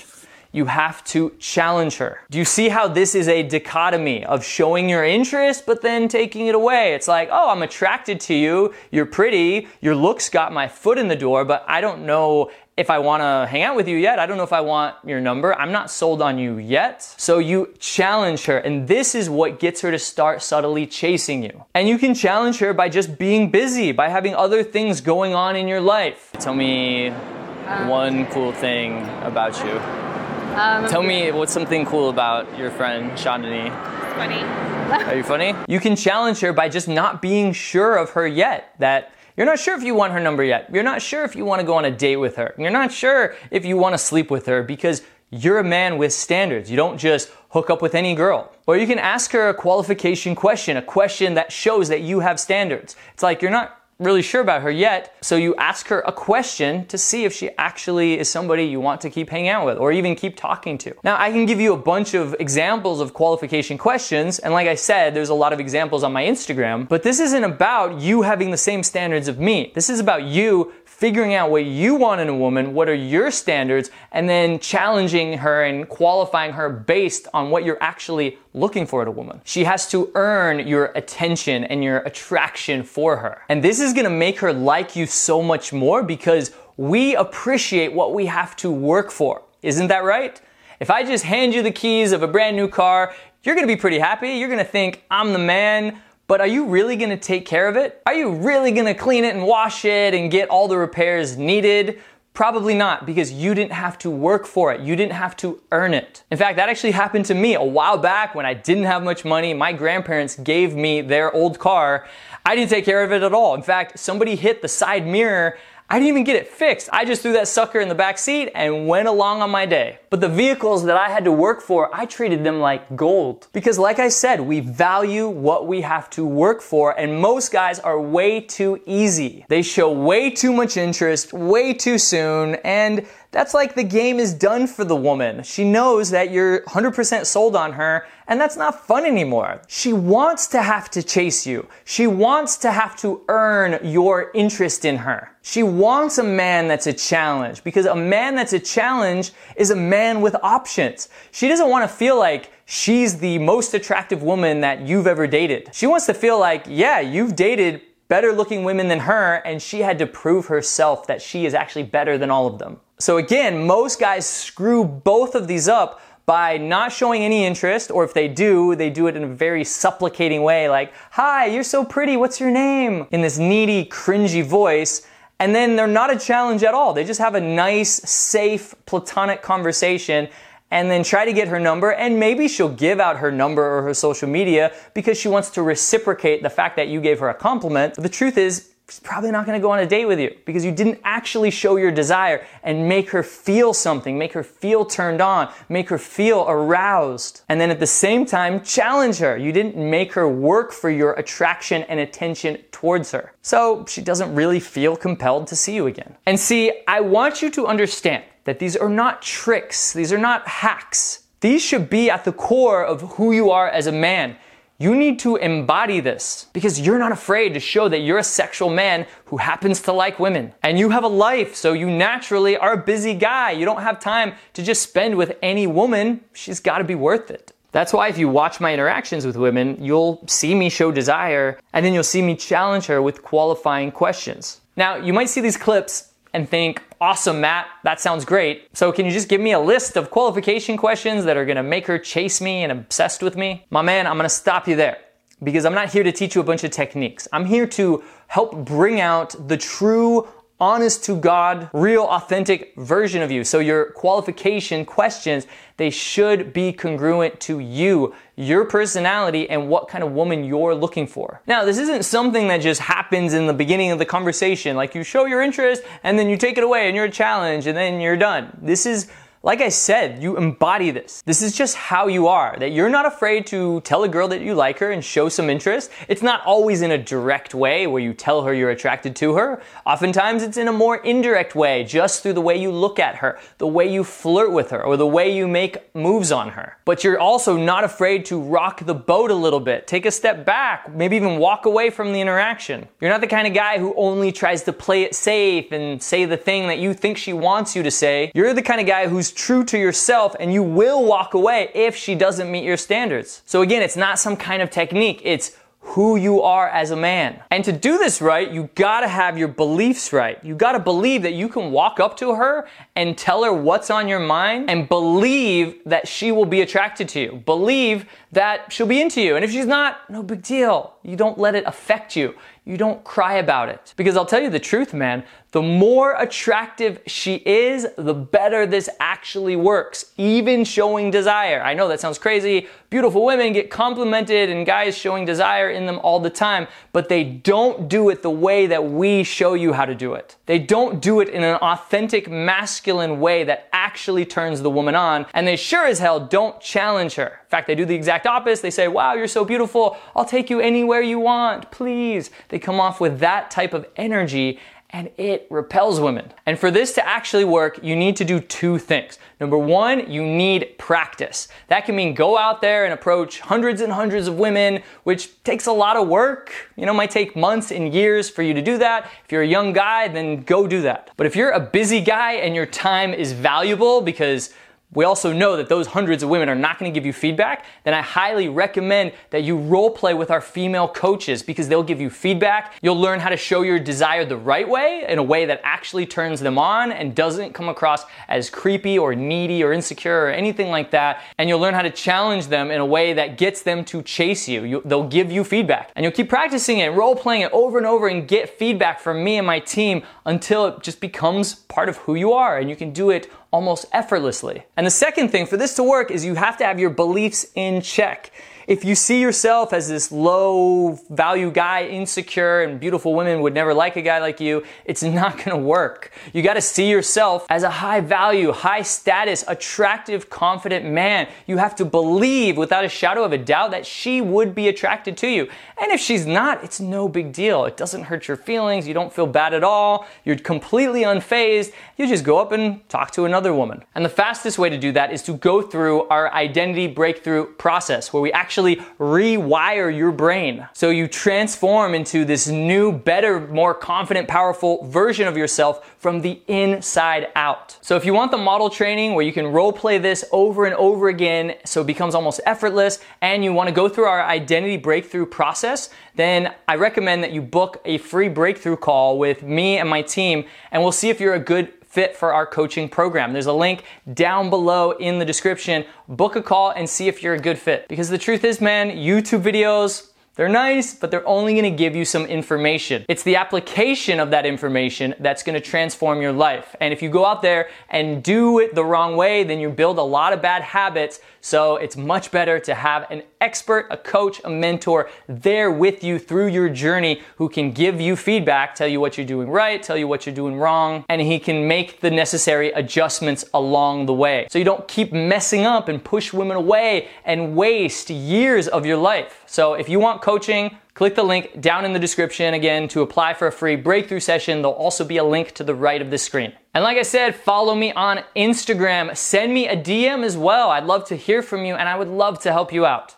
You 0.53 0.65
have 0.65 1.03
to 1.05 1.33
challenge 1.39 1.97
her. 1.97 2.21
Do 2.29 2.37
you 2.37 2.45
see 2.45 2.69
how 2.69 2.87
this 2.87 3.15
is 3.15 3.27
a 3.27 3.43
dichotomy 3.43 4.23
of 4.23 4.45
showing 4.45 4.87
your 4.87 5.03
interest 5.03 5.65
but 5.65 5.81
then 5.81 6.07
taking 6.07 6.47
it 6.47 6.55
away? 6.55 6.93
It's 6.93 7.09
like, 7.09 7.27
oh, 7.31 7.49
I'm 7.49 7.63
attracted 7.63 8.21
to 8.21 8.33
you, 8.33 8.73
you're 8.91 9.05
pretty, 9.05 9.67
your 9.81 9.95
looks 9.95 10.29
got 10.29 10.53
my 10.53 10.67
foot 10.69 10.97
in 10.97 11.09
the 11.09 11.15
door, 11.15 11.43
but 11.43 11.65
I 11.67 11.81
don't 11.81 12.05
know 12.05 12.51
if 12.75 12.89
I 12.89 12.99
want 12.99 13.21
to 13.21 13.47
hang 13.49 13.63
out 13.63 13.75
with 13.75 13.87
you 13.87 13.97
yet. 13.97 14.17
I 14.19 14.25
don't 14.25 14.37
know 14.37 14.43
if 14.43 14.53
I 14.53 14.61
want 14.61 14.95
your 15.05 15.21
number. 15.21 15.53
I'm 15.53 15.71
not 15.71 15.91
sold 15.91 16.21
on 16.21 16.39
you 16.39 16.57
yet. 16.57 17.03
So 17.03 17.37
you 17.37 17.73
challenge 17.79 18.45
her, 18.45 18.57
and 18.57 18.87
this 18.87 19.13
is 19.13 19.29
what 19.29 19.59
gets 19.59 19.81
her 19.81 19.91
to 19.91 19.99
start 19.99 20.41
subtly 20.41 20.87
chasing 20.87 21.43
you. 21.43 21.65
And 21.75 21.87
you 21.87 21.97
can 21.97 22.15
challenge 22.15 22.57
her 22.59 22.73
by 22.73 22.89
just 22.89 23.17
being 23.19 23.51
busy, 23.51 23.91
by 23.91 24.09
having 24.09 24.33
other 24.33 24.63
things 24.63 25.01
going 25.01 25.35
on 25.35 25.55
in 25.55 25.67
your 25.67 25.81
life. 25.81 26.31
Tell 26.39 26.55
me 26.55 27.09
um, 27.09 27.87
one 27.87 28.25
cool 28.27 28.51
thing 28.51 29.03
about 29.21 29.63
you. 29.63 30.12
Um, 30.53 30.87
Tell 30.87 31.01
me 31.01 31.31
what's 31.31 31.51
something 31.51 31.83
cool 31.83 32.09
about 32.09 32.57
your 32.59 32.69
friend 32.69 33.11
Chandani. 33.13 33.69
Funny. 34.15 35.03
Are 35.09 35.15
you 35.15 35.23
funny? 35.23 35.55
You 35.67 35.79
can 35.79 35.95
challenge 35.95 36.41
her 36.41 36.53
by 36.53 36.69
just 36.69 36.87
not 36.87 37.23
being 37.23 37.53
sure 37.53 37.97
of 37.97 38.11
her 38.11 38.27
yet. 38.27 38.75
That 38.77 39.11
you're 39.35 39.47
not 39.47 39.57
sure 39.57 39.75
if 39.75 39.81
you 39.81 39.95
want 39.95 40.13
her 40.13 40.19
number 40.19 40.43
yet. 40.43 40.69
You're 40.71 40.83
not 40.83 41.01
sure 41.01 41.23
if 41.23 41.35
you 41.35 41.43
want 41.43 41.61
to 41.61 41.65
go 41.65 41.73
on 41.73 41.85
a 41.85 41.91
date 41.91 42.17
with 42.17 42.35
her. 42.35 42.53
You're 42.59 42.69
not 42.69 42.91
sure 42.91 43.35
if 43.49 43.65
you 43.65 43.77
want 43.77 43.95
to 43.95 43.97
sleep 43.97 44.29
with 44.29 44.45
her 44.45 44.61
because 44.61 45.01
you're 45.31 45.57
a 45.57 45.63
man 45.63 45.97
with 45.97 46.13
standards. 46.13 46.69
You 46.69 46.77
don't 46.77 46.99
just 46.99 47.31
hook 47.49 47.71
up 47.71 47.81
with 47.81 47.95
any 47.95 48.13
girl. 48.13 48.51
Or 48.67 48.77
you 48.77 48.85
can 48.85 48.99
ask 48.99 49.31
her 49.31 49.49
a 49.49 49.55
qualification 49.55 50.35
question, 50.35 50.77
a 50.77 50.83
question 50.83 51.33
that 51.33 51.51
shows 51.51 51.87
that 51.89 52.01
you 52.01 52.19
have 52.19 52.39
standards. 52.39 52.95
It's 53.15 53.23
like 53.23 53.41
you're 53.41 53.49
not 53.49 53.79
really 53.99 54.21
sure 54.21 54.41
about 54.41 54.61
her 54.61 54.71
yet, 54.71 55.15
so 55.21 55.35
you 55.35 55.55
ask 55.55 55.87
her 55.87 55.99
a 56.01 56.11
question 56.11 56.85
to 56.87 56.97
see 56.97 57.25
if 57.25 57.33
she 57.33 57.49
actually 57.57 58.19
is 58.19 58.29
somebody 58.29 58.65
you 58.65 58.79
want 58.79 59.01
to 59.01 59.09
keep 59.09 59.29
hanging 59.29 59.49
out 59.49 59.65
with 59.65 59.77
or 59.77 59.91
even 59.91 60.15
keep 60.15 60.35
talking 60.35 60.77
to. 60.79 60.93
Now, 61.03 61.15
I 61.19 61.31
can 61.31 61.45
give 61.45 61.59
you 61.59 61.73
a 61.73 61.77
bunch 61.77 62.13
of 62.13 62.35
examples 62.39 62.99
of 62.99 63.13
qualification 63.13 63.77
questions, 63.77 64.39
and 64.39 64.53
like 64.53 64.67
I 64.67 64.75
said, 64.75 65.13
there's 65.13 65.29
a 65.29 65.33
lot 65.33 65.53
of 65.53 65.59
examples 65.59 66.03
on 66.03 66.11
my 66.11 66.23
Instagram, 66.23 66.87
but 66.87 67.03
this 67.03 67.19
isn't 67.19 67.43
about 67.43 67.99
you 68.01 68.21
having 68.23 68.51
the 68.51 68.57
same 68.57 68.83
standards 68.83 69.27
of 69.27 69.39
me. 69.39 69.71
This 69.75 69.89
is 69.89 69.99
about 69.99 70.23
you 70.23 70.73
figuring 70.85 71.33
out 71.33 71.49
what 71.49 71.65
you 71.65 71.95
want 71.95 72.21
in 72.21 72.29
a 72.29 72.35
woman, 72.35 72.73
what 72.73 72.87
are 72.87 72.93
your 72.93 73.29
standards, 73.29 73.91
and 74.13 74.29
then 74.29 74.57
challenging 74.59 75.37
her 75.39 75.63
and 75.63 75.89
qualifying 75.89 76.53
her 76.53 76.69
based 76.69 77.27
on 77.33 77.49
what 77.49 77.65
you're 77.65 77.81
actually 77.81 78.37
looking 78.53 78.85
for 78.85 79.01
in 79.01 79.07
a 79.09 79.11
woman. 79.11 79.41
She 79.43 79.65
has 79.65 79.89
to 79.89 80.11
earn 80.15 80.65
your 80.65 80.93
attention 80.95 81.65
and 81.65 81.83
your 81.83 81.97
attraction 81.97 82.83
for 82.83 83.17
her. 83.17 83.41
And 83.49 83.61
this 83.61 83.81
is 83.81 83.82
gonna 83.91 84.09
make 84.09 84.39
her 84.39 84.53
like 84.53 84.95
you 84.95 85.05
so 85.05 85.41
much 85.41 85.73
more 85.73 86.03
because 86.03 86.51
we 86.77 87.15
appreciate 87.15 87.91
what 87.91 88.13
we 88.13 88.27
have 88.27 88.55
to 88.57 88.71
work 88.71 89.11
for. 89.11 89.41
Isn't 89.61 89.87
that 89.87 90.05
right? 90.05 90.39
If 90.79 90.89
I 90.89 91.03
just 91.03 91.23
hand 91.25 91.53
you 91.53 91.61
the 91.61 91.71
keys 91.71 92.11
of 92.11 92.23
a 92.23 92.27
brand 92.27 92.55
new 92.55 92.67
car, 92.67 93.13
you're 93.43 93.55
gonna 93.55 93.67
be 93.67 93.75
pretty 93.75 93.99
happy. 93.99 94.29
You're 94.33 94.49
gonna 94.49 94.63
think, 94.63 95.03
I'm 95.11 95.33
the 95.33 95.39
man. 95.39 95.99
But 96.27 96.39
are 96.39 96.47
you 96.47 96.65
really 96.65 96.95
gonna 96.95 97.17
take 97.17 97.45
care 97.45 97.67
of 97.67 97.75
it? 97.75 98.01
Are 98.05 98.13
you 98.13 98.31
really 98.31 98.71
gonna 98.71 98.95
clean 98.95 99.25
it 99.25 99.35
and 99.35 99.45
wash 99.45 99.83
it 99.83 100.13
and 100.13 100.31
get 100.31 100.49
all 100.49 100.67
the 100.67 100.77
repairs 100.77 101.37
needed? 101.37 101.99
Probably 102.33 102.73
not 102.73 103.05
because 103.05 103.31
you 103.31 103.53
didn't 103.53 103.73
have 103.73 103.97
to 103.99 104.09
work 104.09 104.47
for 104.47 104.73
it. 104.73 104.81
You 104.81 104.95
didn't 104.95 105.11
have 105.11 105.37
to 105.37 105.61
earn 105.71 105.93
it. 105.93 106.23
In 106.31 106.37
fact, 106.37 106.55
that 106.55 106.67
actually 106.67 106.91
happened 106.91 107.25
to 107.25 107.35
me 107.35 107.53
a 107.53 107.63
while 107.63 107.97
back 107.97 108.33
when 108.33 108.45
I 108.45 108.55
didn't 108.55 108.85
have 108.85 109.03
much 109.03 109.23
money. 109.23 109.53
My 109.53 109.71
grandparents 109.71 110.35
gave 110.37 110.75
me 110.75 111.01
their 111.01 111.31
old 111.31 111.59
car. 111.59 112.07
I 112.45 112.55
didn't 112.55 112.69
take 112.69 112.85
care 112.85 113.03
of 113.03 113.11
it 113.11 113.23
at 113.23 113.33
all. 113.33 113.55
In 113.55 113.61
fact, 113.61 113.99
somebody 113.99 114.35
hit 114.35 114.61
the 114.61 114.67
side 114.67 115.07
mirror 115.07 115.57
I 115.89 115.99
didn't 115.99 116.09
even 116.09 116.23
get 116.23 116.37
it 116.37 116.47
fixed. 116.47 116.89
I 116.91 117.05
just 117.05 117.21
threw 117.21 117.33
that 117.33 117.47
sucker 117.47 117.79
in 117.79 117.87
the 117.87 117.93
back 117.93 118.17
seat 118.17 118.49
and 118.55 118.87
went 118.87 119.07
along 119.07 119.43
on 119.43 119.51
my 119.51 119.67
day. 119.67 119.99
But 120.09 120.21
the 120.21 120.27
vehicles 120.27 120.85
that 120.85 120.97
I 120.97 121.09
had 121.09 121.25
to 121.25 121.31
work 121.31 121.61
for, 121.61 121.93
I 121.93 122.05
treated 122.05 122.43
them 122.43 122.59
like 122.59 122.95
gold. 122.95 123.47
Because 123.53 123.77
like 123.77 123.99
I 123.99 124.07
said, 124.07 124.41
we 124.41 124.59
value 124.59 125.27
what 125.27 125.67
we 125.67 125.81
have 125.81 126.09
to 126.11 126.25
work 126.25 126.61
for 126.61 126.97
and 126.97 127.21
most 127.21 127.51
guys 127.51 127.79
are 127.79 128.01
way 128.01 128.39
too 128.39 128.81
easy. 128.87 129.45
They 129.49 129.61
show 129.61 129.91
way 129.91 130.31
too 130.31 130.53
much 130.53 130.77
interest 130.77 131.31
way 131.31 131.73
too 131.73 131.97
soon 131.97 132.55
and 132.63 133.05
that's 133.33 133.55
like 133.55 133.73
the 133.73 133.83
game 133.83 134.19
is 134.19 134.31
done 134.33 134.67
for 134.67 134.85
the 134.85 134.95
woman. 134.95 135.41
She 135.41 135.65
knows 135.65 136.11
that 136.11 136.31
you're 136.31 136.61
100% 136.61 137.25
sold 137.25 137.55
on 137.55 137.73
her, 137.73 138.05
and 138.27 138.39
that's 138.39 138.55
not 138.55 138.85
fun 138.85 139.05
anymore. 139.05 139.59
She 139.67 139.91
wants 139.91 140.45
to 140.47 140.61
have 140.61 140.89
to 140.91 141.01
chase 141.01 141.45
you. 141.47 141.67
She 141.83 142.05
wants 142.05 142.57
to 142.57 142.71
have 142.71 142.95
to 142.97 143.21
earn 143.27 143.79
your 143.83 144.29
interest 144.35 144.85
in 144.85 144.97
her. 144.97 145.35
She 145.41 145.63
wants 145.63 146.19
a 146.19 146.23
man 146.23 146.67
that's 146.67 146.85
a 146.85 146.93
challenge 146.93 147.63
because 147.63 147.87
a 147.87 147.95
man 147.95 148.35
that's 148.35 148.53
a 148.53 148.59
challenge 148.59 149.31
is 149.57 149.71
a 149.71 149.75
man 149.75 150.21
with 150.21 150.35
options. 150.43 151.09
She 151.31 151.47
doesn't 151.47 151.69
want 151.69 151.89
to 151.89 151.93
feel 151.93 152.17
like 152.17 152.51
she's 152.65 153.17
the 153.17 153.39
most 153.39 153.73
attractive 153.73 154.21
woman 154.21 154.61
that 154.61 154.81
you've 154.87 155.07
ever 155.07 155.25
dated. 155.25 155.69
She 155.73 155.87
wants 155.87 156.05
to 156.05 156.13
feel 156.13 156.39
like, 156.39 156.65
yeah, 156.67 156.99
you've 156.99 157.35
dated 157.35 157.81
better 158.07 158.31
looking 158.31 158.63
women 158.63 158.87
than 158.87 158.99
her, 158.99 159.35
and 159.45 159.61
she 159.61 159.79
had 159.79 159.97
to 159.99 160.05
prove 160.05 160.47
herself 160.47 161.07
that 161.07 161.21
she 161.21 161.45
is 161.45 161.53
actually 161.53 161.83
better 161.83 162.17
than 162.17 162.29
all 162.29 162.47
of 162.47 162.59
them. 162.59 162.79
So 162.99 163.17
again, 163.17 163.65
most 163.65 163.99
guys 163.99 164.25
screw 164.25 164.85
both 164.85 165.35
of 165.35 165.47
these 165.47 165.67
up 165.67 166.01
by 166.25 166.57
not 166.57 166.91
showing 166.91 167.23
any 167.23 167.43
interest, 167.43 167.91
or 167.91 168.03
if 168.03 168.13
they 168.13 168.27
do, 168.27 168.75
they 168.75 168.89
do 168.89 169.07
it 169.07 169.15
in 169.17 169.23
a 169.23 169.27
very 169.27 169.63
supplicating 169.63 170.43
way, 170.43 170.69
like, 170.69 170.93
Hi, 171.11 171.47
you're 171.47 171.63
so 171.63 171.83
pretty, 171.83 172.15
what's 172.15 172.39
your 172.39 172.51
name? 172.51 173.07
In 173.11 173.21
this 173.21 173.37
needy, 173.37 173.85
cringy 173.85 174.43
voice. 174.43 175.05
And 175.39 175.53
then 175.53 175.75
they're 175.75 175.87
not 175.87 176.13
a 176.13 176.17
challenge 176.17 176.63
at 176.63 176.73
all. 176.73 176.93
They 176.93 177.03
just 177.03 177.19
have 177.19 177.35
a 177.35 177.41
nice, 177.41 177.89
safe, 177.89 178.73
platonic 178.85 179.41
conversation 179.41 180.29
and 180.73 180.89
then 180.89 181.03
try 181.03 181.23
to 181.23 181.31
get 181.31 181.47
her 181.47 181.59
number 181.59 181.93
and 181.93 182.19
maybe 182.19 182.47
she'll 182.47 182.67
give 182.67 182.99
out 182.99 183.17
her 183.17 183.31
number 183.31 183.63
or 183.63 183.83
her 183.83 183.93
social 183.93 184.27
media 184.27 184.73
because 184.95 185.19
she 185.19 185.27
wants 185.27 185.51
to 185.51 185.61
reciprocate 185.61 186.41
the 186.41 186.49
fact 186.49 186.75
that 186.75 186.87
you 186.87 186.99
gave 186.99 187.19
her 187.19 187.29
a 187.29 187.33
compliment. 187.33 187.93
The 187.93 188.09
truth 188.09 188.39
is, 188.39 188.71
she's 188.89 188.99
probably 188.99 189.29
not 189.29 189.45
going 189.45 189.55
to 189.55 189.61
go 189.61 189.69
on 189.69 189.79
a 189.79 189.85
date 189.85 190.05
with 190.05 190.19
you 190.19 190.35
because 190.45 190.65
you 190.65 190.71
didn't 190.71 190.99
actually 191.03 191.51
show 191.51 191.75
your 191.75 191.91
desire 191.91 192.43
and 192.63 192.89
make 192.89 193.11
her 193.11 193.21
feel 193.21 193.71
something, 193.71 194.17
make 194.17 194.33
her 194.33 194.41
feel 194.41 194.83
turned 194.83 195.21
on, 195.21 195.53
make 195.69 195.89
her 195.89 195.99
feel 195.99 196.43
aroused. 196.49 197.41
And 197.49 197.61
then 197.61 197.69
at 197.69 197.79
the 197.79 197.85
same 197.85 198.25
time, 198.25 198.63
challenge 198.63 199.19
her. 199.19 199.37
You 199.37 199.51
didn't 199.51 199.77
make 199.77 200.13
her 200.13 200.27
work 200.27 200.71
for 200.71 200.89
your 200.89 201.13
attraction 201.13 201.83
and 201.83 201.99
attention 201.99 202.57
towards 202.71 203.11
her. 203.11 203.33
So 203.43 203.85
she 203.87 204.01
doesn't 204.01 204.33
really 204.33 204.59
feel 204.59 204.95
compelled 204.95 205.45
to 205.47 205.55
see 205.55 205.75
you 205.75 205.85
again. 205.85 206.17
And 206.25 206.39
see, 206.39 206.81
I 206.87 207.01
want 207.01 207.43
you 207.43 207.51
to 207.51 207.67
understand 207.67 208.23
that 208.45 208.59
these 208.59 208.75
are 208.75 208.89
not 208.89 209.21
tricks. 209.21 209.93
These 209.93 210.13
are 210.13 210.17
not 210.17 210.47
hacks. 210.47 211.23
These 211.39 211.61
should 211.61 211.89
be 211.89 212.09
at 212.09 212.23
the 212.23 212.31
core 212.31 212.85
of 212.85 213.01
who 213.13 213.31
you 213.31 213.51
are 213.51 213.67
as 213.67 213.87
a 213.87 213.91
man. 213.91 214.37
You 214.79 214.95
need 214.95 215.19
to 215.19 215.35
embody 215.35 215.99
this 215.99 216.47
because 216.51 216.79
you're 216.79 216.97
not 216.97 217.11
afraid 217.11 217.53
to 217.53 217.59
show 217.59 217.87
that 217.89 217.99
you're 217.99 218.17
a 218.17 218.23
sexual 218.23 218.69
man 218.69 219.05
who 219.25 219.37
happens 219.37 219.81
to 219.83 219.93
like 219.93 220.19
women. 220.19 220.53
And 220.63 220.79
you 220.79 220.89
have 220.89 221.03
a 221.03 221.07
life, 221.07 221.55
so 221.55 221.73
you 221.73 221.89
naturally 221.89 222.57
are 222.57 222.73
a 222.73 222.77
busy 222.77 223.13
guy. 223.13 223.51
You 223.51 223.65
don't 223.65 223.81
have 223.81 223.99
time 223.99 224.33
to 224.53 224.63
just 224.63 224.81
spend 224.81 225.15
with 225.15 225.37
any 225.41 225.67
woman. 225.67 226.21
She's 226.33 226.59
got 226.59 226.79
to 226.79 226.83
be 226.83 226.95
worth 226.95 227.29
it. 227.29 227.53
That's 227.71 227.91
why 227.91 228.07
if 228.07 228.17
you 228.17 228.29
watch 228.29 228.59
my 228.59 228.73
interactions 228.73 229.25
with 229.25 229.35
women, 229.35 229.83
you'll 229.83 230.23
see 230.27 230.53
me 230.53 230.69
show 230.69 230.91
desire 230.91 231.59
and 231.73 231.85
then 231.85 231.93
you'll 231.93 232.03
see 232.03 232.21
me 232.21 232.35
challenge 232.35 232.85
her 232.85 233.01
with 233.01 233.23
qualifying 233.23 233.91
questions. 233.91 234.61
Now, 234.75 234.95
you 234.95 235.13
might 235.13 235.29
see 235.29 235.41
these 235.41 235.57
clips 235.57 236.12
and 236.33 236.49
think, 236.49 236.81
awesome, 236.99 237.41
Matt, 237.41 237.67
that 237.83 237.99
sounds 237.99 238.25
great. 238.25 238.75
So 238.75 238.91
can 238.91 239.05
you 239.05 239.11
just 239.11 239.29
give 239.29 239.39
me 239.39 239.51
a 239.51 239.59
list 239.59 239.97
of 239.97 240.09
qualification 240.09 240.77
questions 240.77 241.25
that 241.25 241.37
are 241.37 241.45
gonna 241.45 241.63
make 241.63 241.85
her 241.87 241.99
chase 241.99 242.41
me 242.41 242.63
and 242.63 242.71
obsessed 242.71 243.21
with 243.21 243.37
me? 243.37 243.65
My 243.69 243.81
man, 243.81 244.07
I'm 244.07 244.17
gonna 244.17 244.29
stop 244.29 244.67
you 244.67 244.75
there 244.75 244.97
because 245.43 245.65
I'm 245.65 245.73
not 245.73 245.91
here 245.91 246.03
to 246.03 246.11
teach 246.11 246.35
you 246.35 246.41
a 246.41 246.43
bunch 246.43 246.63
of 246.63 246.71
techniques. 246.71 247.27
I'm 247.31 247.45
here 247.45 247.67
to 247.67 248.03
help 248.27 248.65
bring 248.65 248.99
out 248.99 249.35
the 249.47 249.57
true 249.57 250.27
honest 250.59 251.03
to 251.05 251.15
God, 251.15 251.69
real 251.73 252.03
authentic 252.03 252.73
version 252.77 253.21
of 253.21 253.31
you. 253.31 253.43
So 253.43 253.59
your 253.59 253.91
qualification 253.91 254.85
questions, 254.85 255.45
they 255.77 255.89
should 255.89 256.53
be 256.53 256.71
congruent 256.71 257.39
to 257.41 257.59
you, 257.59 258.13
your 258.35 258.65
personality, 258.65 259.49
and 259.49 259.67
what 259.67 259.87
kind 259.87 260.03
of 260.03 260.11
woman 260.11 260.43
you're 260.43 260.75
looking 260.75 261.07
for. 261.07 261.41
Now, 261.47 261.65
this 261.65 261.77
isn't 261.77 262.03
something 262.03 262.47
that 262.47 262.57
just 262.57 262.81
happens 262.81 263.33
in 263.33 263.47
the 263.47 263.53
beginning 263.53 263.91
of 263.91 263.99
the 263.99 264.05
conversation. 264.05 264.75
Like 264.75 264.95
you 264.95 265.03
show 265.03 265.25
your 265.25 265.41
interest 265.41 265.83
and 266.03 266.17
then 266.17 266.29
you 266.29 266.37
take 266.37 266.57
it 266.57 266.63
away 266.63 266.87
and 266.87 266.95
you're 266.95 267.05
a 267.05 267.11
challenge 267.11 267.67
and 267.67 267.75
then 267.75 267.99
you're 267.99 268.17
done. 268.17 268.57
This 268.61 268.85
is 268.85 269.11
like 269.45 269.59
I 269.59 269.67
said, 269.67 270.23
you 270.23 270.37
embody 270.37 270.89
this. 270.91 271.21
This 271.23 271.41
is 271.41 271.53
just 271.53 271.75
how 271.75 272.07
you 272.07 272.27
are, 272.27 272.55
that 272.59 272.71
you're 272.71 272.87
not 272.87 273.05
afraid 273.05 273.45
to 273.47 273.81
tell 273.81 274.03
a 274.03 274.07
girl 274.07 274.29
that 274.29 274.39
you 274.39 274.55
like 274.55 274.79
her 274.79 274.89
and 274.89 275.03
show 275.03 275.27
some 275.27 275.49
interest. 275.49 275.91
It's 276.07 276.21
not 276.21 276.45
always 276.45 276.81
in 276.81 276.91
a 276.91 276.97
direct 276.97 277.53
way 277.53 277.85
where 277.85 278.01
you 278.01 278.13
tell 278.13 278.43
her 278.43 278.53
you're 278.53 278.69
attracted 278.69 279.17
to 279.17 279.33
her. 279.33 279.61
Oftentimes 279.85 280.43
it's 280.43 280.55
in 280.55 280.69
a 280.69 280.71
more 280.71 280.95
indirect 280.95 281.55
way, 281.55 281.83
just 281.83 282.23
through 282.23 282.33
the 282.33 282.41
way 282.41 282.55
you 282.55 282.71
look 282.71 282.99
at 282.99 283.15
her, 283.15 283.37
the 283.57 283.67
way 283.67 283.91
you 283.91 284.05
flirt 284.05 284.53
with 284.53 284.69
her, 284.69 284.81
or 284.81 284.95
the 284.95 285.05
way 285.05 285.35
you 285.35 285.45
make 285.45 285.93
moves 285.93 286.31
on 286.31 286.51
her. 286.51 286.77
But 286.85 287.03
you're 287.03 287.19
also 287.19 287.57
not 287.57 287.83
afraid 287.83 288.23
to 288.27 288.39
rock 288.39 288.85
the 288.85 288.95
boat 288.95 289.29
a 289.29 289.35
little 289.35 289.59
bit, 289.59 289.87
take 289.87 290.05
a 290.05 290.11
step 290.11 290.45
back, 290.45 290.89
maybe 290.95 291.17
even 291.17 291.37
walk 291.37 291.65
away 291.65 291.89
from 291.89 292.13
the 292.13 292.21
interaction. 292.21 292.87
You're 293.01 293.11
not 293.11 293.19
the 293.19 293.27
kind 293.27 293.45
of 293.45 293.53
guy 293.53 293.77
who 293.77 293.93
only 293.97 294.31
tries 294.31 294.63
to 294.63 294.71
play 294.71 295.03
it 295.03 295.13
safe 295.15 295.73
and 295.73 296.01
say 296.01 296.23
the 296.23 296.37
thing 296.37 296.69
that 296.69 296.79
you 296.79 296.93
think 296.93 297.17
she 297.17 297.33
wants 297.33 297.75
you 297.75 297.83
to 297.83 297.91
say. 297.91 298.31
You're 298.33 298.53
the 298.53 298.61
kind 298.61 298.79
of 298.79 298.87
guy 298.87 299.09
who's 299.09 299.32
true 299.33 299.63
to 299.65 299.77
yourself 299.77 300.35
and 300.39 300.53
you 300.53 300.63
will 300.63 301.03
walk 301.03 301.33
away 301.33 301.71
if 301.73 301.95
she 301.95 302.15
doesn't 302.15 302.51
meet 302.51 302.63
your 302.63 302.77
standards. 302.77 303.41
So 303.45 303.61
again, 303.61 303.81
it's 303.81 303.97
not 303.97 304.19
some 304.19 304.37
kind 304.37 304.61
of 304.61 304.69
technique. 304.69 305.21
It's 305.23 305.57
who 305.83 306.15
you 306.15 306.41
are 306.41 306.69
as 306.69 306.91
a 306.91 306.95
man. 306.95 307.41
And 307.51 307.63
to 307.65 307.71
do 307.71 307.97
this 307.97 308.21
right, 308.21 308.49
you 308.49 308.69
gotta 308.73 309.07
have 309.07 309.37
your 309.37 309.49
beliefs 309.49 310.13
right. 310.13 310.43
You 310.43 310.55
gotta 310.55 310.79
believe 310.79 311.23
that 311.23 311.33
you 311.33 311.49
can 311.49 311.71
walk 311.71 311.99
up 311.99 312.15
to 312.17 312.35
her 312.35 312.67
and 312.95 313.17
tell 313.17 313.43
her 313.43 313.53
what's 313.53 313.89
on 313.89 314.07
your 314.07 314.21
mind 314.21 314.69
and 314.69 314.87
believe 314.87 315.81
that 315.85 316.07
she 316.07 316.31
will 316.31 316.45
be 316.45 316.61
attracted 316.61 317.09
to 317.09 317.19
you. 317.19 317.43
Believe 317.45 318.05
that 318.31 318.71
she'll 318.71 318.87
be 318.87 319.01
into 319.01 319.21
you. 319.21 319.35
And 319.35 319.43
if 319.43 319.51
she's 319.51 319.65
not, 319.67 320.09
no 320.09 320.23
big 320.23 320.41
deal. 320.41 320.95
You 321.03 321.17
don't 321.17 321.37
let 321.37 321.53
it 321.53 321.65
affect 321.67 322.15
you. 322.15 322.33
You 322.65 322.77
don't 322.77 323.03
cry 323.03 323.35
about 323.35 323.67
it. 323.67 323.93
Because 323.97 324.15
I'll 324.15 324.25
tell 324.25 324.41
you 324.41 324.49
the 324.49 324.59
truth, 324.59 324.93
man, 324.93 325.23
the 325.53 325.61
more 325.61 326.15
attractive 326.17 326.99
she 327.05 327.35
is, 327.45 327.85
the 327.95 328.13
better 328.15 328.65
this 328.65 328.89
actually 328.99 329.55
works, 329.55 330.11
even 330.17 330.63
showing 330.63 331.11
desire. 331.11 331.61
I 331.61 331.75
know 331.75 331.87
that 331.89 331.99
sounds 331.99 332.17
crazy. 332.17 332.67
Beautiful 332.89 333.23
women 333.23 333.53
get 333.53 333.69
complimented 333.69 334.49
and 334.49 334.65
guys 334.65 334.97
showing 334.97 335.25
desire 335.25 335.69
in 335.69 335.85
them 335.85 335.99
all 335.99 336.19
the 336.19 336.31
time, 336.31 336.67
but 336.91 337.07
they 337.07 337.23
don't 337.23 337.87
do 337.87 338.09
it 338.09 338.23
the 338.23 338.31
way 338.31 338.65
that 338.65 338.83
we 338.83 339.23
show 339.23 339.53
you 339.53 339.73
how 339.73 339.85
to 339.85 339.93
do 339.93 340.15
it. 340.15 340.37
They 340.47 340.57
don't 340.57 340.99
do 340.99 341.19
it 341.19 341.29
in 341.29 341.43
an 341.43 341.57
authentic 341.57 342.27
masculine 342.27 343.19
way 343.19 343.43
that 343.43 343.69
actually 343.73 344.25
turns 344.25 344.63
the 344.63 344.71
woman 344.71 344.95
on, 344.95 345.27
and 345.35 345.45
they 345.45 345.55
sure 345.55 345.85
as 345.85 345.99
hell 345.99 346.19
don't 346.19 346.59
challenge 346.61 347.13
her. 347.13 347.27
In 347.43 347.49
fact, 347.49 347.67
they 347.67 347.75
do 347.75 347.85
the 347.85 347.93
exact 347.93 348.25
opposite. 348.25 348.63
They 348.63 348.71
say, 348.71 348.87
Wow, 348.87 349.13
you're 349.13 349.27
so 349.27 349.45
beautiful. 349.45 349.97
I'll 350.15 350.25
take 350.25 350.49
you 350.49 350.59
anywhere 350.59 351.01
you 351.01 351.19
want, 351.19 351.69
please. 351.69 352.31
They 352.49 352.57
come 352.57 352.79
off 352.79 352.99
with 352.99 353.19
that 353.19 353.51
type 353.51 353.75
of 353.75 353.85
energy 353.95 354.59
and 354.93 355.09
it 355.17 355.47
repels 355.49 355.99
women. 355.99 356.31
And 356.45 356.57
for 356.57 356.69
this 356.69 356.93
to 356.93 357.05
actually 357.05 357.45
work, 357.45 357.79
you 357.81 357.95
need 357.95 358.15
to 358.17 358.23
do 358.23 358.39
two 358.39 358.77
things. 358.77 359.17
Number 359.39 359.57
one, 359.57 360.09
you 360.09 360.23
need 360.23 360.77
practice. 360.77 361.47
That 361.67 361.85
can 361.85 361.95
mean 361.95 362.13
go 362.13 362.37
out 362.37 362.61
there 362.61 362.85
and 362.85 362.93
approach 362.93 363.39
hundreds 363.39 363.81
and 363.81 363.91
hundreds 363.91 364.27
of 364.27 364.37
women, 364.37 364.83
which 365.03 365.43
takes 365.43 365.65
a 365.65 365.71
lot 365.71 365.97
of 365.97 366.07
work. 366.07 366.53
You 366.75 366.85
know, 366.85 366.93
might 366.93 367.09
take 367.09 367.35
months 367.35 367.71
and 367.71 367.91
years 367.91 368.29
for 368.29 368.43
you 368.43 368.53
to 368.53 368.61
do 368.61 368.77
that. 368.77 369.09
If 369.25 369.31
you're 369.31 369.41
a 369.41 369.47
young 369.47 369.73
guy, 369.73 370.07
then 370.09 370.43
go 370.43 370.67
do 370.67 370.83
that. 370.83 371.09
But 371.17 371.25
if 371.25 371.35
you're 371.35 371.51
a 371.51 371.59
busy 371.59 371.99
guy 371.99 372.33
and 372.33 372.53
your 372.53 372.67
time 372.67 373.15
is 373.15 373.31
valuable 373.31 373.99
because 373.99 374.53
we 374.95 375.05
also 375.05 375.33
know 375.33 375.57
that 375.57 375.69
those 375.69 375.87
hundreds 375.87 376.23
of 376.23 376.29
women 376.29 376.49
are 376.49 376.55
not 376.55 376.79
going 376.79 376.91
to 376.91 376.97
give 376.97 377.05
you 377.05 377.13
feedback, 377.13 377.65
then 377.83 377.93
I 377.93 378.01
highly 378.01 378.49
recommend 378.49 379.13
that 379.31 379.43
you 379.43 379.57
role 379.57 379.89
play 379.89 380.13
with 380.13 380.29
our 380.31 380.41
female 380.41 380.87
coaches 380.87 381.41
because 381.41 381.67
they'll 381.67 381.83
give 381.83 381.99
you 381.99 382.09
feedback. 382.09 382.73
You'll 382.81 382.99
learn 382.99 383.19
how 383.19 383.29
to 383.29 383.37
show 383.37 383.61
your 383.61 383.79
desire 383.79 384.25
the 384.25 384.37
right 384.37 384.67
way 384.67 385.05
in 385.07 385.17
a 385.17 385.23
way 385.23 385.45
that 385.45 385.61
actually 385.63 386.05
turns 386.05 386.39
them 386.39 386.57
on 386.57 386.91
and 386.91 387.15
doesn't 387.15 387.53
come 387.53 387.69
across 387.69 388.03
as 388.27 388.49
creepy 388.49 388.99
or 388.99 389.15
needy 389.15 389.63
or 389.63 389.73
insecure 389.73 390.25
or 390.25 390.29
anything 390.29 390.69
like 390.69 390.91
that. 390.91 391.21
And 391.37 391.49
you'll 391.49 391.59
learn 391.59 391.73
how 391.73 391.81
to 391.81 391.91
challenge 391.91 392.47
them 392.47 392.71
in 392.71 392.79
a 392.79 392.85
way 392.85 393.13
that 393.13 393.37
gets 393.37 393.61
them 393.61 393.83
to 393.85 394.01
chase 394.03 394.47
you. 394.47 394.63
you 394.63 394.81
they'll 394.85 395.07
give 395.07 395.31
you 395.31 395.43
feedback. 395.43 395.91
And 395.95 396.03
you'll 396.03 396.13
keep 396.13 396.29
practicing 396.29 396.79
it, 396.79 396.89
role 396.89 397.15
playing 397.15 397.41
it 397.41 397.51
over 397.51 397.77
and 397.77 397.87
over 397.87 398.07
and 398.07 398.27
get 398.27 398.49
feedback 398.57 398.99
from 398.99 399.23
me 399.23 399.37
and 399.37 399.47
my 399.47 399.59
team 399.59 400.03
until 400.25 400.67
it 400.67 400.81
just 400.81 400.99
becomes 400.99 401.55
part 401.55 401.89
of 401.89 401.97
who 401.97 402.15
you 402.15 402.33
are 402.33 402.57
and 402.57 402.69
you 402.69 402.75
can 402.75 402.91
do 402.91 403.09
it 403.09 403.31
almost 403.53 403.85
effortlessly. 403.93 404.65
And 404.75 404.85
the 404.85 404.91
second 404.91 405.29
thing 405.29 405.45
for 405.45 405.55
this 405.55 405.75
to 405.75 405.83
work 405.83 406.11
is 406.11 406.25
you 406.25 406.35
have 406.35 406.57
to 406.57 406.65
have 406.65 406.79
your 406.79 406.89
beliefs 406.89 407.45
in 407.55 407.81
check 407.81 408.31
if 408.67 408.85
you 408.85 408.95
see 408.95 409.19
yourself 409.19 409.73
as 409.73 409.89
this 409.89 410.11
low 410.11 410.99
value 411.09 411.51
guy, 411.51 411.85
insecure, 411.85 412.61
and 412.61 412.79
beautiful 412.79 413.13
women 413.13 413.41
would 413.41 413.53
never 413.53 413.73
like 413.73 413.95
a 413.95 414.01
guy 414.01 414.19
like 414.19 414.39
you, 414.39 414.63
it's 414.85 415.03
not 415.13 415.43
gonna 415.43 415.57
work. 415.57 416.11
You 416.31 416.41
gotta 416.41 416.61
see 416.61 416.89
yourself 416.89 417.45
as 417.49 417.63
a 417.63 417.69
high 417.69 418.01
value, 418.01 418.51
high 418.51 418.81
status, 418.81 419.43
attractive, 419.47 420.29
confident 420.29 420.85
man. 420.85 421.27
You 421.47 421.57
have 421.57 421.75
to 421.77 421.85
believe 421.85 422.57
without 422.57 422.85
a 422.85 422.89
shadow 422.89 423.23
of 423.23 423.33
a 423.33 423.37
doubt 423.37 423.71
that 423.71 423.85
she 423.85 424.21
would 424.21 424.55
be 424.55 424.67
attracted 424.67 425.17
to 425.17 425.27
you. 425.27 425.49
And 425.77 425.91
if 425.91 425.99
she's 425.99 426.25
not, 426.25 426.63
it's 426.63 426.79
no 426.79 427.09
big 427.09 427.33
deal. 427.33 427.65
It 427.65 427.75
doesn't 427.75 428.03
hurt 428.03 428.27
your 428.27 428.37
feelings. 428.37 428.87
You 428.87 428.93
don't 428.93 429.11
feel 429.11 429.27
bad 429.27 429.53
at 429.53 429.63
all. 429.63 430.07
You're 430.23 430.37
completely 430.37 431.01
unfazed. 431.01 431.73
You 431.97 432.07
just 432.07 432.23
go 432.23 432.37
up 432.37 432.51
and 432.51 432.87
talk 432.89 433.11
to 433.11 433.25
another 433.25 433.53
woman. 433.53 433.83
And 433.95 434.05
the 434.05 434.09
fastest 434.09 434.57
way 434.57 434.69
to 434.69 434.77
do 434.77 434.91
that 434.93 435.11
is 435.11 435.21
to 435.23 435.33
go 435.33 435.61
through 435.61 436.07
our 436.07 436.31
identity 436.31 436.87
breakthrough 436.87 437.45
process 437.45 438.13
where 438.13 438.21
we 438.21 438.31
actually 438.31 438.52
actually 438.53 438.75
rewire 438.99 439.95
your 439.95 440.11
brain. 440.11 440.67
So 440.73 440.91
you 440.91 441.07
transform 441.07 441.95
into 441.95 442.23
this 442.23 442.47
new, 442.47 442.91
better, 442.91 443.39
more 443.47 443.73
confident, 443.73 444.27
powerful 444.27 444.85
version 444.85 445.27
of 445.27 445.35
yourself 445.35 445.95
from 445.97 446.21
the 446.21 446.39
inside 446.47 447.29
out. 447.35 447.79
So 447.81 447.95
if 447.95 448.05
you 448.05 448.13
want 448.13 448.29
the 448.29 448.37
model 448.37 448.69
training 448.69 449.15
where 449.15 449.25
you 449.25 449.33
can 449.33 449.47
role 449.47 449.73
play 449.73 449.97
this 449.97 450.23
over 450.31 450.65
and 450.65 450.75
over 450.75 451.07
again 451.07 451.55
so 451.65 451.81
it 451.81 451.87
becomes 451.87 452.13
almost 452.13 452.41
effortless 452.45 452.99
and 453.21 453.43
you 453.43 453.53
want 453.53 453.69
to 453.69 453.73
go 453.73 453.89
through 453.89 454.05
our 454.05 454.23
identity 454.23 454.77
breakthrough 454.77 455.25
process, 455.25 455.89
then 456.13 456.53
I 456.67 456.75
recommend 456.75 457.23
that 457.23 457.31
you 457.31 457.41
book 457.41 457.81
a 457.85 457.97
free 457.97 458.29
breakthrough 458.29 458.77
call 458.77 459.17
with 459.17 459.41
me 459.41 459.79
and 459.79 459.89
my 459.89 460.03
team 460.03 460.45
and 460.71 460.83
we'll 460.83 460.91
see 460.91 461.09
if 461.09 461.19
you're 461.19 461.33
a 461.33 461.39
good 461.39 461.82
fit 461.93 462.17
for 462.17 462.33
our 462.33 462.47
coaching 462.47 462.89
program. 462.89 463.33
There's 463.33 463.45
a 463.45 463.53
link 463.53 463.83
down 464.15 464.49
below 464.49 464.91
in 464.93 465.19
the 465.19 465.25
description. 465.25 465.85
Book 466.07 466.35
a 466.35 466.41
call 466.41 466.71
and 466.71 466.89
see 466.89 467.07
if 467.07 467.21
you're 467.21 467.35
a 467.35 467.39
good 467.39 467.59
fit. 467.59 467.87
Because 467.87 468.09
the 468.09 468.17
truth 468.17 468.43
is, 468.43 468.59
man, 468.59 468.89
YouTube 468.89 469.43
videos, 469.43 470.09
they're 470.35 470.49
nice, 470.49 470.95
but 470.95 471.11
they're 471.11 471.27
only 471.27 471.53
gonna 471.53 471.69
give 471.69 471.95
you 471.95 472.05
some 472.05 472.25
information. 472.25 473.05
It's 473.07 473.21
the 473.21 473.35
application 473.35 474.19
of 474.19 474.31
that 474.31 474.47
information 474.47 475.13
that's 475.19 475.43
gonna 475.43 475.61
transform 475.61 476.19
your 476.19 476.31
life. 476.31 476.75
And 476.81 476.91
if 476.91 477.03
you 477.03 477.09
go 477.09 477.23
out 477.23 477.43
there 477.43 477.69
and 477.89 478.23
do 478.23 478.57
it 478.57 478.73
the 478.73 478.83
wrong 478.83 479.15
way, 479.15 479.43
then 479.43 479.59
you 479.59 479.69
build 479.69 479.99
a 479.99 480.03
lot 480.03 480.33
of 480.33 480.41
bad 480.41 480.63
habits. 480.63 481.19
So 481.45 481.75
it's 481.75 481.97
much 481.97 482.31
better 482.31 482.57
to 482.57 482.73
have 482.73 483.05
an 483.11 483.21
expert, 483.41 483.87
a 483.91 483.97
coach, 483.97 484.39
a 484.45 484.49
mentor 484.49 485.09
there 485.27 485.69
with 485.69 486.01
you 486.01 486.17
through 486.17 486.47
your 486.47 486.69
journey 486.69 487.21
who 487.35 487.49
can 487.49 487.73
give 487.73 487.99
you 487.99 488.15
feedback, 488.15 488.75
tell 488.75 488.87
you 488.87 489.01
what 489.01 489.17
you're 489.17 489.27
doing 489.27 489.49
right, 489.49 489.83
tell 489.83 489.97
you 489.97 490.07
what 490.07 490.25
you're 490.25 490.33
doing 490.33 490.55
wrong, 490.55 491.03
and 491.09 491.21
he 491.21 491.39
can 491.39 491.67
make 491.67 491.99
the 491.99 492.09
necessary 492.09 492.71
adjustments 492.71 493.43
along 493.53 494.05
the 494.05 494.13
way. 494.13 494.47
So 494.49 494.57
you 494.57 494.63
don't 494.63 494.87
keep 494.87 495.11
messing 495.11 495.65
up 495.65 495.89
and 495.89 496.01
push 496.01 496.31
women 496.31 496.55
away 496.55 497.09
and 497.25 497.57
waste 497.57 498.09
years 498.09 498.69
of 498.69 498.85
your 498.85 498.97
life. 498.97 499.43
So 499.45 499.73
if 499.73 499.89
you 499.89 499.99
want 499.99 500.21
coaching, 500.21 500.77
click 500.93 501.15
the 501.15 501.23
link 501.23 501.59
down 501.59 501.83
in 501.83 501.91
the 501.91 501.99
description 501.99 502.53
again 502.53 502.87
to 502.87 503.01
apply 503.01 503.33
for 503.33 503.47
a 503.47 503.51
free 503.51 503.75
breakthrough 503.75 504.21
session. 504.21 504.61
There'll 504.61 504.77
also 504.77 505.03
be 505.03 505.17
a 505.17 505.25
link 505.25 505.51
to 505.55 505.65
the 505.65 505.75
right 505.75 506.01
of 506.01 506.09
the 506.09 506.17
screen. 506.17 506.53
And 506.73 506.83
like 506.83 506.97
I 506.97 507.03
said, 507.03 507.35
follow 507.35 507.75
me 507.75 507.93
on 507.93 508.23
Instagram. 508.35 509.15
Send 509.15 509.53
me 509.53 509.67
a 509.67 509.77
DM 509.77 510.23
as 510.23 510.35
well. 510.35 510.71
I'd 510.71 510.85
love 510.85 511.05
to 511.09 511.15
hear 511.15 511.43
from 511.43 511.65
you 511.65 511.75
and 511.75 511.87
I 511.87 511.95
would 511.95 512.07
love 512.07 512.39
to 512.41 512.51
help 512.51 512.73
you 512.73 512.85
out. 512.85 513.15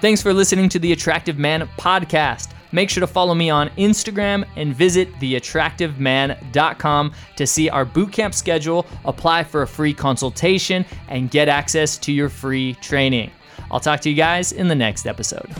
Thanks 0.00 0.22
for 0.22 0.32
listening 0.32 0.70
to 0.70 0.78
the 0.78 0.92
Attractive 0.92 1.36
Man 1.38 1.68
podcast. 1.78 2.52
Make 2.72 2.88
sure 2.88 3.02
to 3.02 3.06
follow 3.06 3.34
me 3.34 3.50
on 3.50 3.68
Instagram 3.70 4.46
and 4.56 4.74
visit 4.74 5.12
theattractiveman.com 5.14 7.12
to 7.36 7.46
see 7.46 7.68
our 7.68 7.84
bootcamp 7.84 8.32
schedule, 8.32 8.86
apply 9.04 9.44
for 9.44 9.60
a 9.62 9.66
free 9.66 9.92
consultation, 9.92 10.86
and 11.08 11.30
get 11.30 11.48
access 11.48 11.98
to 11.98 12.12
your 12.12 12.30
free 12.30 12.74
training. 12.74 13.30
I'll 13.70 13.80
talk 13.80 14.00
to 14.00 14.10
you 14.10 14.16
guys 14.16 14.52
in 14.52 14.68
the 14.68 14.74
next 14.74 15.06
episode. 15.06 15.50